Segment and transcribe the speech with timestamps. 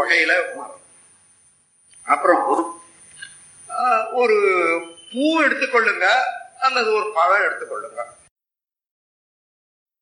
[0.00, 0.76] வகையில உணரும்
[2.06, 2.42] அப்புறம்
[3.68, 4.36] ஆஹ், ஒரு
[5.12, 6.06] பூ எடுத்துக்கொள்ளுங்க
[6.58, 8.02] அல்லது ஒரு பழம் எடுத்துக்கொள்ளுங்க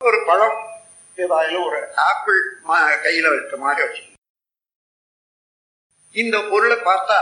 [0.01, 0.59] ஒரு பழம்
[1.19, 2.41] ஏதாയാലും ஒரு ஆப்பிள்
[3.05, 4.03] கையில வைத்த மாதிரி வச்சு
[6.15, 7.19] இந்த பொருளை பார்த்தா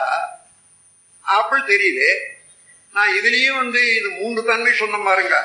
[1.25, 2.09] ஆப்பிள் தெரியுது.
[2.95, 5.37] நான் இதுலயும் வந்து இது மூன்று தன்மை சொன்ன பாருங்க.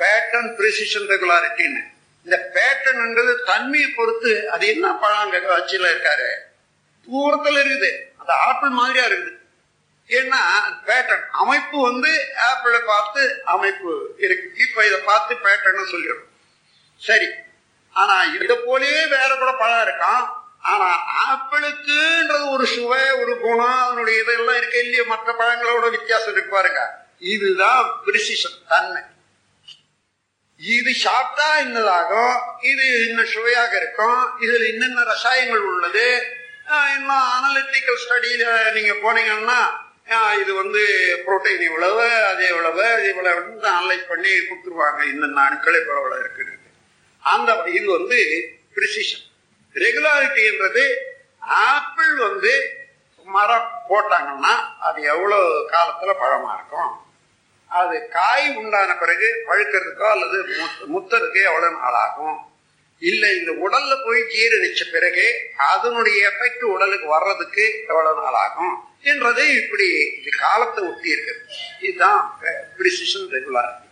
[0.00, 1.82] பேட்டர்ன் பிரிசிஷன் ரெகுலாரிட்டின்னு
[2.24, 6.30] இந்த பேட்டர்ன்ன்றது தன்மையை பொறுத்து அது என்ன பழம் வச்சில இருக்காரு.
[7.12, 7.98] தூரத்துல இருக்குது.
[8.18, 9.40] அந்த ஆப்பிள் மாதிரியா இருக்குது.
[10.08, 10.40] ஏன்னா
[10.86, 14.62] பேட்டர்ன் அமைப்பு வந்து ஆப்பிளை பார்த்து அமைப்பு இருக்கு.
[14.68, 16.28] இப்ப இதை பார்த்து பேட்டர்ன் சொல்லிடும்
[16.98, 17.28] சரி.
[17.90, 20.28] ஆனா இதை போலயே வேற கூட பழம் இருக்கான்.
[20.60, 20.98] ஆனா
[21.28, 25.04] ஆப்பிளுக்குன்றது ஒரு சுவை ஒரு குணம் அதனுடைய இதெல்லாம் இருக்க இல்லையோ.
[25.04, 27.06] மற்ற பழங்களோட வித்தியாசம் இருக்கு பாருங்க.
[27.18, 29.02] இதுதான் பிரிசிஷன் தன்மை.
[30.62, 32.34] இது சாப்பிட்டா இன்னதாகும்
[32.70, 34.20] இது இன்னும் சுவையாக இருக்கும்?
[34.44, 36.06] இதுல என்னென்ன ரசாயனங்கள் உள்ளது?
[36.96, 38.44] இன்னும் அனலிட்டிக்கல் ஸ்டடியில
[38.76, 39.60] நீங்க போனீங்கன்னா
[40.40, 40.82] இது வந்து
[41.24, 43.42] புரோட்டீன் இவ்வளவு அது இவ்வளவு அது இவ்வளவு
[43.78, 45.00] அனலைஸ் பண்ணி கொடுத்துருவாங்க.
[45.12, 46.54] இன்னென்ன அணுக்கள் இவ்வளவு இருக்குது.
[47.22, 48.18] அந்த இது வந்து
[48.76, 49.26] பிரிசிஷன்
[49.74, 50.84] ரெகுலாரிட்டி என்றது
[51.70, 52.52] ஆப்பிள் வந்து
[53.26, 54.54] மரம் போட்டாங்கன்னா
[54.86, 56.92] அது எவ்வளவு காலத்துல பழமா இருக்கும்?
[57.72, 60.44] அது காய் உண்டான பிறகு பழுக்கிறதுக்கோ அல்லது
[60.88, 62.38] முத்- எவ்வளவு நாளாகும்
[62.98, 69.54] இல்லை இல்ல இந்த உடல்ல போய் ஜீரணிச்ச பிறகு அதனுடைய எஃபெக்ட் உடலுக்கு வர்றதுக்கு எவ்வளவு நாள் ஆகும் என்றது
[69.54, 69.84] இப்படி
[70.20, 71.40] இது காலத்தை ஒட்டி இருக்குது
[71.80, 72.40] இதுதான்
[72.78, 73.88] பிரிசிஷன் ரெகுலாரிட்டி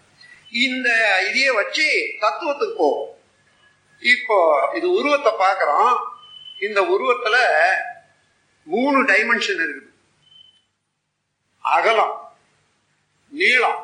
[0.51, 0.89] இந்த
[1.31, 3.19] இதைய வச்சு தத்துவத்துக்கு போவோம்.
[3.99, 4.37] இப்போ
[4.75, 5.97] இது உருவத்தை பார்க்குறோம்.
[6.61, 7.37] இந்த உருவத்துல
[8.65, 9.91] மூணு டைமென்ஷன் இருக்குது.
[11.65, 12.30] அகலம்.
[13.41, 13.81] நீளம்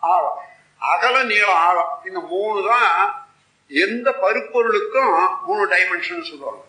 [0.00, 0.40] ஆழம்.
[0.78, 1.92] அகல நீளம் ஆழம்.
[2.06, 3.28] இந்த மூணு தான்
[3.68, 5.14] எந்த பருப்பொருளுக்கும்
[5.46, 6.62] மூணு டைமென்ஷன் சொல்லுவாங்க.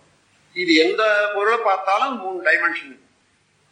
[0.54, 1.04] இது எந்த
[1.36, 2.96] பொருளை பார்த்தாலும் மூணு டைமென்ஷன்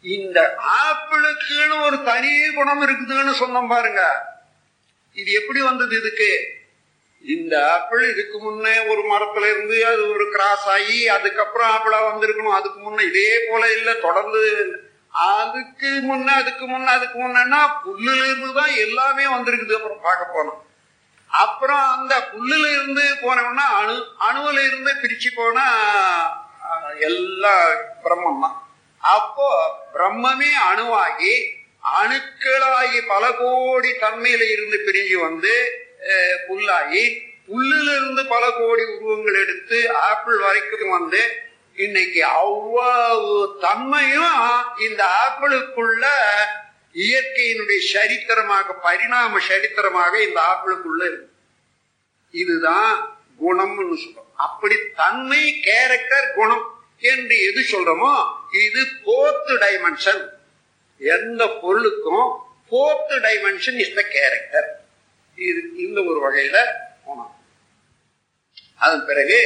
[0.00, 0.38] இந்த
[0.80, 4.02] ஆப்பிளுக்குன்னு ஒரு தனி குணம் இருக்குதுன்னு சொன்னோம் பாருங்க.
[5.12, 6.30] இது எப்படி வந்தது இதுக்கு?
[7.26, 12.56] இந்த ஆப்பிள் இதுக்கு முன்னே ஒரு மரத்துல இருந்து அது ஒரு கிராஸ் ஆகி அதுக்கப்புறம் ஆப்பிளா வந்திருக்கணும்.
[12.58, 14.42] அதுக்கு முன்ன இதே போல இல்ல தொடர்ந்து
[15.24, 19.76] அதுக்கு முன்ன அதுக்கு முன்ன அதுக்கு முன்னா புல்லுல இருந்து தான் எல்லாமே வந்திருக்குது.
[19.78, 20.60] அப்புறம் பார்க்க போனோம்.
[21.30, 23.94] அப்புறம் அந்த புல்லுல இருந்து போனோம்னா அணு
[24.28, 25.66] அணுவுல இருந்து பிரிச்சு போனா
[27.08, 27.64] எல்லாம்
[28.04, 28.56] பிரம்மம் தான்.
[29.02, 29.48] அப்போ
[29.94, 31.34] பிரம்மமே அணுவாகி
[32.00, 35.54] அணுக்களாகி பல கோடி தன்மையில இருந்து பிரிஞ்சு வந்து
[36.46, 37.04] புல்லாகி
[37.48, 39.78] புல்லுல இருந்து பல கோடி உருவங்கள் எடுத்து
[40.08, 41.20] ஆப்பிள் வரைக்கும் வந்து
[41.84, 43.32] இன்னைக்கு அவ்வளவு
[43.64, 44.38] தன்மையும்
[44.86, 46.04] இந்த ஆப்பிளுக்குள்ள
[47.06, 51.28] இயற்கையினுடைய சரித்திரமாக பரிணாம சரித்திரமாக இந்த ஆப்பிளுக்குள்ள இருக்கு.
[52.42, 52.92] இதுதான்
[53.42, 54.30] குணம்னு சொல்றோம்.
[54.46, 56.64] அப்படி தன்மை கேரக்டர் குணம்
[57.12, 58.14] என்று எது சொல்றோமோ
[58.64, 60.24] இது போர்த்து டைமென்ஷன்
[61.00, 62.28] எந்த பொருளுக்கும்
[62.72, 64.68] போர்த்து டைமென்ஷன் இஸ் த கேரக்டர்
[65.38, 66.58] இது இந்த ஒரு வகையில
[67.06, 67.32] குணம்.
[68.84, 69.40] அதன் பிறகு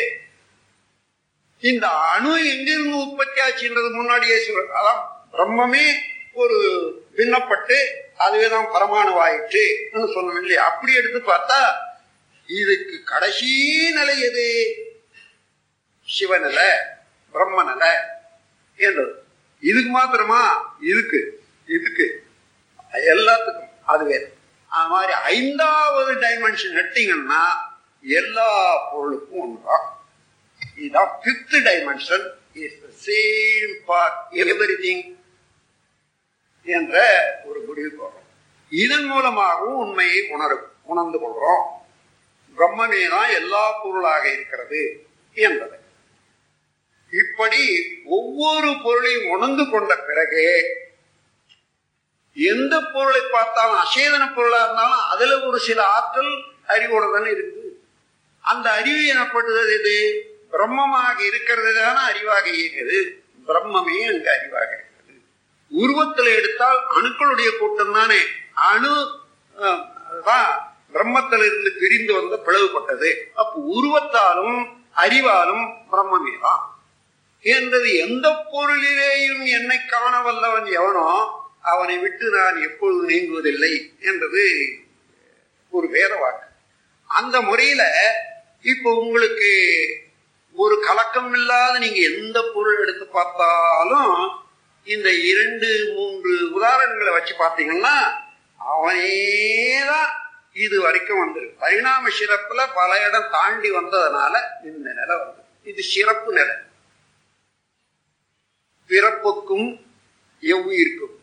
[1.63, 5.85] இந்த அணு எங்கிருந்து உற்பத்தி ஆச்சுன்றது முன்னாடியே சொல்ற அதான் பிரம்மமே
[6.33, 6.59] ஒரு
[7.17, 7.79] பின்னப்பட்டு
[8.17, 9.63] அதுவேதான் பரமாணுவாயிற்று
[9.93, 10.65] சொன்னோம் இல்லையா?
[10.65, 11.61] அப்படி எடுத்து பார்த்தா
[12.47, 13.51] இதுக்கு கடைசி
[13.91, 14.47] நிலை எது?
[17.35, 17.91] பிரம்ம நிலை
[18.79, 19.25] என்றது.
[19.61, 20.43] இதுக்கு மாத்திரமா?
[20.81, 22.07] இதுக்கு இதுக்கு.
[23.15, 24.35] எல்லாத்துக்கும் அது வேறு.
[24.67, 27.43] அது மாதிரி ஐந்தாவது டைமென்ஷன் எடுத்தீங்கன்னா
[28.05, 29.87] எல்லா பொருளுக்கும் ஒன்றுதான்
[30.81, 32.27] இதுதான் fifth dimension
[32.57, 34.15] is same for
[34.81, 35.05] everything
[36.67, 36.95] என்ற
[37.45, 38.27] ஒரு முடிவுக்கு வரும்
[38.73, 41.65] இதன் மூலமாகவும் உண்மையை உணரு உணர்ந்து கொள்றோம்
[42.59, 44.81] பிரம்மமே தான் எல்லா பொருளாக இருக்கிறது
[45.37, 45.77] என்பது.
[47.13, 47.63] இப்படி
[48.11, 50.45] ஒவ்வொரு பொருளையும் உணர்ந்து கொண்ட பிறகு
[52.37, 56.33] எந்த பொருளை பார்த்தாலும் அசேதன பொருளா இருந்தாலும் அதுல ஒரு சில ஆற்றல்
[56.69, 57.71] அறிவோட தானே இருக்குது
[58.45, 59.97] அந்த அறிவு எனப்பட்டது எது?
[60.53, 62.99] பிரம்மமாக இருக்கிறது தானே அறிவாக இயங்குது.
[63.49, 65.15] பிரம்மமே அங்கு அறிவாக இருக்கிறது.
[65.73, 68.21] உருவத்தில் எடுத்தால் அணுக்களுடைய கூட்டம் தானே.
[68.71, 68.93] அணு
[70.29, 70.51] தான்
[70.95, 73.11] பிரம்மத்திலிருந்து பிரிந்து வந்து பிளவுபட்டது.
[73.41, 74.57] அப்ப உருவத்தாலும்
[75.05, 76.63] அறிவாலும் பிரம்மமே தான்
[77.45, 81.07] என்றது எந்த பொருளிலேயும் என்னை காண வல்லவன் எவனோ
[81.73, 83.73] அவனை விட்டு நான் எப்பொழுது நீங்குவதில்லை
[84.09, 84.45] என்றது
[85.73, 86.47] ஒரு வேத வாக்கு.
[87.11, 87.83] அந்த முறையில
[88.73, 89.51] இப்ப உங்களுக்கு
[90.53, 94.31] ஒரு கலக்கம் இல்லாத நீங்க எந்த பொருள் எடுத்து பார்த்தாலும்
[94.85, 98.13] இந்த இரண்டு மூன்று உதாரணங்களை வச்சு பார்த்தீங்கன்னா
[98.65, 100.09] அவனேதான்
[100.53, 101.57] இது வரைக்கும் வந்திருக்கு.
[101.59, 106.55] பரிணாம சிறப்புல பல இடம் தாண்டி வந்ததுனால இந்த நிலை வந்து இது சிறப்பு நிலை.
[108.89, 109.85] பிறப்புக்கும்
[110.41, 111.17] எவ்வுயிர்க்கும்.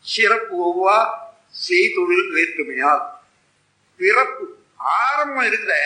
[0.00, 1.08] சிறப்பு ஒவ்வா
[1.68, 3.20] செய்தொழில் வேற்றுமையால்.
[3.98, 5.76] பிறப்பு ஆரம்பம் இருக்கிற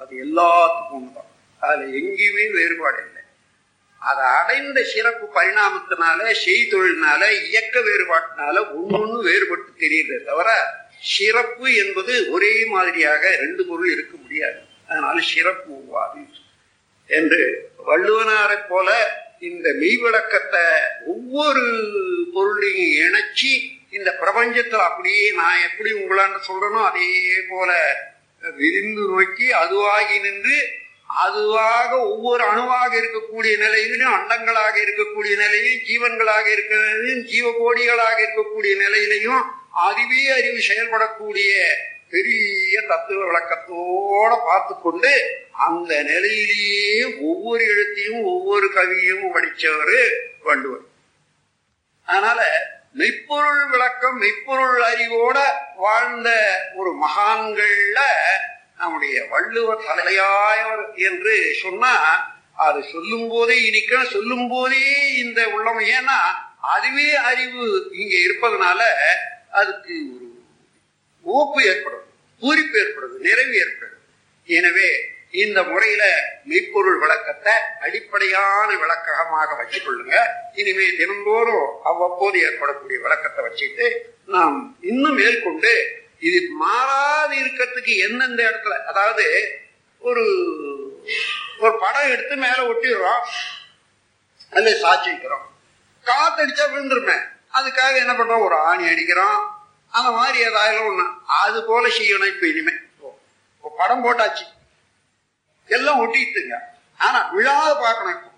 [0.00, 3.22] அது எல்லாத்துக்கும் ஒண்ணுதான் அதுல எங்கேயுமே வேறுபாடு இல்லை.
[4.00, 10.50] அதை அடைந்த சிறப்பு பரிணாமத்தினால செய்தொழில்னால இயக்க வேறுபாட்டினால ஒன்னொன்னு வேறுபட்டு தெரியுதே தவிர
[11.00, 14.60] சிறப்பு என்பது ஒரே மாதிரியாக ரெண்டு பொருள் இருக்க முடியாது.
[14.88, 16.20] அதனால சிறப்பு உருவாது.
[17.06, 18.88] என்று வள்ளுவனாரை போல
[19.40, 20.64] இந்த மெய்விளக்கத்தை
[21.06, 21.64] ஒவ்வொரு
[22.34, 23.52] பொருளையும் இணைச்சி
[23.90, 27.06] இந்த பிரபஞ்சத்தில் அப்படியே நான் எப்படி உங்களாண்ட சொல்றேனோ அதே
[27.48, 27.70] போல
[28.42, 30.58] விரிந்து நோக்கி அதுவாகி நின்று
[31.18, 39.42] அதுவாக ஒவ்வொரு அணுவாக இருக்கக்கூடிய நிலையிலும் அண்டங்களாக இருக்கக்கூடிய நிலையும் ஜீவன்களாக இருக்கிறதையும் ஜீவகோடிகளாக இருக்கக்கூடிய நிலையிலையும்
[39.86, 41.52] அறிவே அறிவு செயல்படக்கூடிய
[42.08, 45.12] பெரிய தத்துவ விளக்கத்தோட பார்த்து கொண்டு
[45.66, 49.98] அந்த நிலையிலேயே ஒவ்வொரு எழுத்தையும் ஒவ்வொரு கவியும் படித்தவர்
[50.42, 50.84] வள்ளுவர்.
[52.08, 52.40] அதனால
[52.98, 55.38] மெய்ப்பொருள் விளக்கம் மெய்ப்பொருள் அறிவோட
[55.76, 56.28] வாழ்ந்த
[56.74, 58.00] ஒரு மகான்கள்ல
[58.78, 61.94] நம்முடைய வள்ளுவர் தலையாயவர் என்று சொன்னா
[62.66, 64.84] அது சொல்லும் போதே இனிக்க சொல்லும் போதே
[65.22, 65.82] இந்த உள்ளம்.
[65.96, 66.18] ஏன்னா
[66.74, 68.80] அதுவே அறிவு இங்க இருப்பதனால
[69.50, 70.26] அதுக்கு ஒரு
[71.24, 72.06] ஓப்பு ஏற்படும்
[72.42, 73.96] பூரிப்பு ஏற்படுது நிறைவு ஏற்படுது.
[74.48, 74.90] எனவே
[75.30, 80.16] இந்த முறையில மெய்ப்பொருள் விளக்கத்தை அடிப்படையான விளக்கமாக வச்சு கொள்ளுங்க
[80.54, 83.90] இனிமே தினந்தோறும் அவ்வப்போது ஏற்படக்கூடிய விளக்கத்தை வச்சுட்டு
[84.26, 89.58] நாம் இன்னும் மேற்கொண்டு இது மாறாது இருக்கிறதுக்கு எந்தெந்த இடத்துல அதாவது
[89.98, 90.24] ஒரு
[91.58, 93.20] ஒரு படம் எடுத்து மேல ஒட்டிடுறோம்.
[94.50, 95.46] அதுல சாட்சி வைக்கிறோம்.
[96.04, 97.18] காத்தடிச்சா விழுந்துருமே.
[97.54, 98.44] அதுக்காக என்ன பண்றோம்?
[98.44, 99.66] ஒரு ஆணி அடிக்கிறோம்.
[99.90, 101.06] அந்த மாதிரி ஏதாவது ஒண்ணு.
[101.26, 102.72] அது போல செய்யணும் இப்ப இனிமே.
[103.76, 104.57] படம் போட்டாச்சு.
[105.76, 106.56] எல்லாம் ஒட்டிட்டுங்க.
[106.98, 108.30] ஆனா விழாத பார்க்கணும் இப்போ.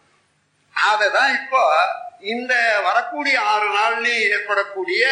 [0.77, 1.63] அததான் இப்போ
[2.33, 2.55] இந்த
[2.87, 5.03] வரக்கூடிய ஆறு நாள்லயும் ஏற்படக்கூடிய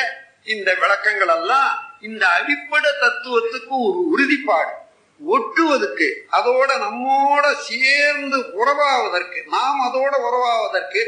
[0.55, 1.71] இந்த விளக்கங்கள் எல்லாம்
[2.01, 4.73] இந்த அடிப்படை தத்துவத்துக்கு ஒரு உறுதிப்பாடு.
[5.21, 11.01] ஒட்டுவதற்கு அதோட நம்மோட சேர்ந்து உறவாவதற்கு நாம் அதோட உறவாவதற்கு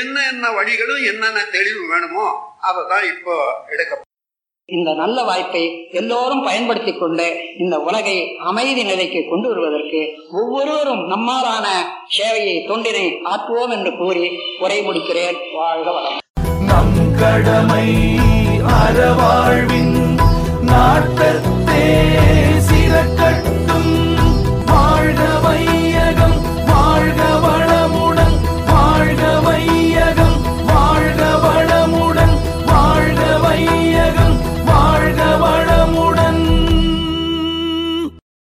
[0.00, 2.26] என்ன என்ன வழிகளும் என்னென்ன தெளிவு வேணுமோ
[2.60, 3.34] அதை தான் இப்போ
[3.66, 4.06] எடுக்க
[4.68, 7.26] இந்த நல்ல வாய்ப்பை எல்லோரும் பயன்படுத்திக் கொண்டு
[7.58, 10.00] இந்த உலகை அமைதி நிலைக்கு கொண்டு வருவதற்கு
[10.32, 11.66] ஒவ்வொருவரும் நம்மாலான
[12.18, 14.26] சேவையை தொண்டினை ஆற்றுவோம் என்று கூறி
[14.60, 15.38] உரை முடிக்கிறேன்.
[15.54, 16.18] வாழ்க வளம்
[16.60, 17.86] நம் கடமை
[18.78, 19.96] அறவாழ்வின்
[20.60, 21.84] நாட்டத்தே